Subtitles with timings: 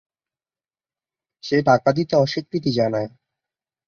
[1.43, 3.09] সে টাকা দিতে অস্বীকৃতি জানায়।